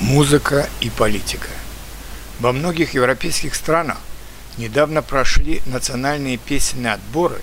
[0.00, 1.48] Музыка и политика.
[2.40, 3.98] Во многих европейских странах
[4.56, 7.42] недавно прошли национальные песенные отборы,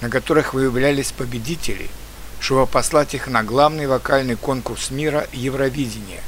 [0.00, 1.90] на которых выявлялись победители,
[2.38, 6.22] чтобы послать их на главный вокальный конкурс мира Евровидение,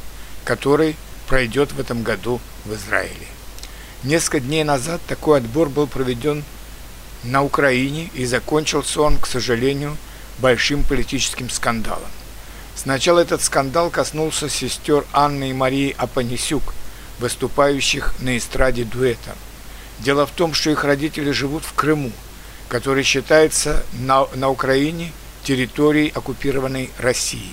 [0.45, 0.97] который
[1.29, 3.29] пройдет в этом году в Израиле.
[4.03, 6.43] Несколько дней назад такой отбор был проведен
[7.23, 9.97] на Украине и закончился он, к сожалению,
[10.41, 12.11] большим политическим скандалом.
[12.75, 16.75] Сначала этот скандал коснулся сестер Анны и Марии Апанисюк,
[17.19, 19.37] выступающих на эстраде дуэтом.
[19.99, 22.13] Дело в том, что их родители живут в Крыму,
[22.69, 25.13] который считается на, на Украине
[25.43, 27.53] территорией оккупированной России.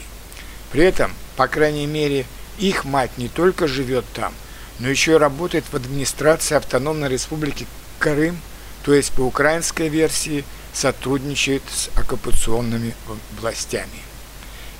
[0.71, 2.25] При этом, по крайней мере,
[2.57, 4.33] их мать не только живет там,
[4.79, 7.65] но еще и работает в администрации Автономной Республики
[7.99, 8.39] Крым,
[8.83, 12.93] то есть по украинской версии сотрудничает с оккупационными
[13.39, 13.99] властями.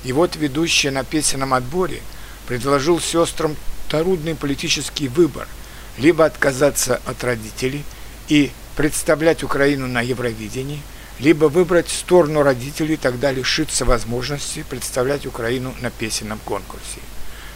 [0.04, 2.00] И вот ведущий на песенном отборе
[2.46, 3.56] предложил сестрам
[3.88, 5.48] трудный политический выбор–
[5.98, 7.84] либо отказаться от родителей
[8.28, 10.80] и представлять Украину на Евровидении,
[11.18, 17.00] либо выбрать сторону родителей, тогда лишиться возможности представлять Украину на песенном конкурсе.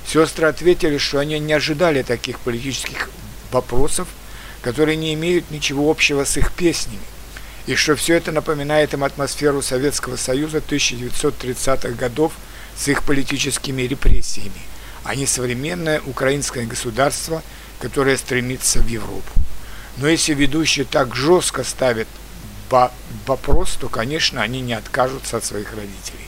[0.06, 3.08] Сестры ответили, что они не ожидали таких политических
[3.52, 4.08] вопросов,
[4.62, 6.98] которые не имеют ничего общего с их песнями,
[7.66, 12.32] и что все это напоминает им атмосферу Советского Союза 1930-х годов
[12.76, 14.62] с их политическими репрессиями,
[15.04, 17.42] а не современное украинское государство,
[17.80, 19.32] которое стремится в Европу.
[19.98, 22.08] Но если ведущий так жестко ставит
[23.26, 26.26] вопрос, то, конечно, они не откажутся от своих родителей.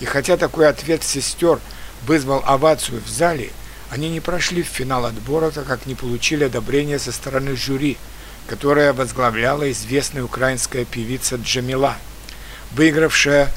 [0.00, 1.60] И хотя такой ответ сестер
[2.06, 3.50] вызвал овацию в зале,
[3.90, 7.98] они не прошли в финал отбора, так как не получили одобрения со стороны жюри,
[8.48, 11.96] которое возглавляла известная украинская певица Джамила,
[12.72, 13.52] выигравшая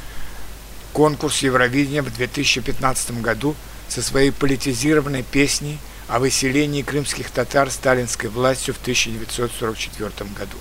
[0.91, 3.55] конкурс Евровидения в 2015 году
[3.87, 10.57] со своей политизированной песней о выселении крымских татар сталинской властью в 1944 году.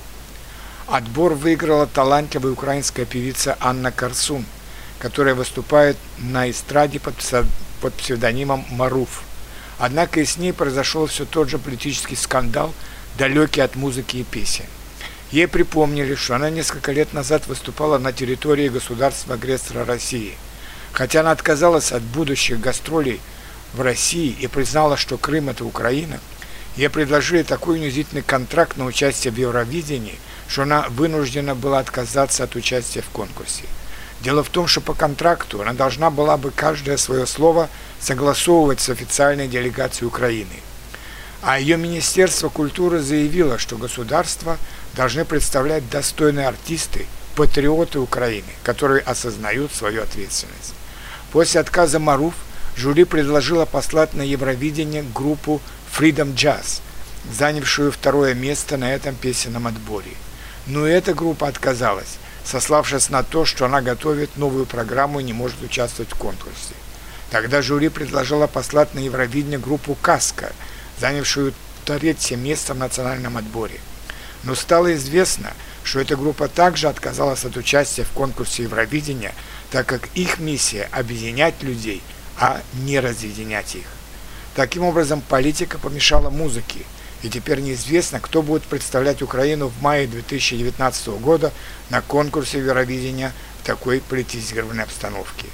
[0.87, 4.45] Отбор выиграла талантливая украинская певица Анна Карсун,
[5.01, 7.15] которая выступает на эстраде под,
[7.81, 9.23] под псевдонимом Маруф.
[9.79, 12.73] Однако и с ней произошел все тот же политический скандал,
[13.19, 14.67] далекий от музыки и песен.
[15.31, 20.35] Ей припомнили, что она несколько лет назад выступала на территории государства-агрессора России–
[20.93, 23.21] Хотя она отказалась от будущих гастролей
[23.75, 26.21] в России и признала, что Крым– это Украина,
[26.77, 32.57] ей предложили такой унизительный контракт на участие в Евровидении, что она вынуждена была отказаться от
[32.57, 33.65] участия в конкурсе.
[34.21, 38.91] Дело в том, что по контракту она должна была бы каждое свое слово согласовывать с
[38.91, 40.61] официальной делегацией Украины.
[41.43, 44.59] А ее Министерство культуры заявило, что государство
[44.95, 50.75] должны представлять достойные артисты, патриоты Украины, которые осознают свою ответственность.
[51.33, 52.35] После отказа Маруф
[52.77, 55.63] жюри предложило послать на Евровидение группу
[55.97, 56.81] Freedom Jazz,
[57.33, 60.13] занявшую второе место на этом песенном отборе.
[60.67, 65.63] Но эта группа отказалась, сославшись на то, что она готовит новую программу и не может
[65.63, 66.75] участвовать в конкурсе.
[67.31, 70.53] Тогда жюри предложило послать на Евровидение группу «Каска»,
[71.01, 73.81] занявшую третье место в национальном отборе.
[74.45, 75.53] Но стало известно,
[75.83, 79.35] что эта группа также отказалась от участия в конкурсе Евровидения,
[79.71, 82.03] так как их миссия– объединять людей,
[82.39, 83.87] а не разъединять их.
[84.55, 86.81] Таким образом, политика помешала музыке,
[87.23, 91.53] и теперь неизвестно, кто будет представлять Украину в мае 2019 года
[91.91, 95.47] на конкурсе Евровидения в такой политизированной обстановке.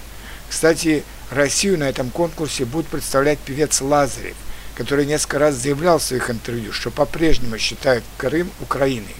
[0.48, 4.36] Кстати, Россию на этом конкурсе будет представлять певец Лазарев,
[4.76, 9.16] который несколько раз заявлял в своих интервью, что по-прежнему считает Крым Украиной.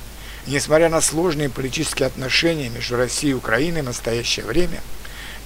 [0.47, 4.81] И несмотря на сложные политические отношения между Россией и Украиной в настоящее время,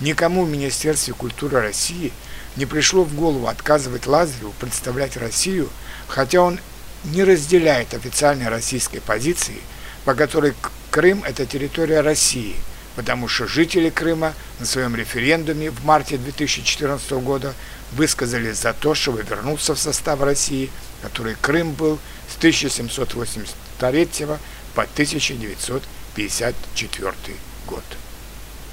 [0.00, 2.12] никому в Министерстве культуры России
[2.56, 5.70] не пришло в голову отказывать Лазареву представлять Россию,
[6.08, 6.58] хотя он
[7.04, 9.58] не разделяет официальной российской позиции,
[10.04, 10.54] по которой
[10.90, 12.56] Крым– это территория России,
[12.96, 17.54] потому что жители Крыма на своем референдуме в марте 2014 года
[17.92, 20.70] высказались за то, чтобы вернуться в состав России,
[21.02, 21.98] который Крым был
[22.28, 24.08] с 1783
[24.74, 27.14] по 1954
[27.66, 27.84] год.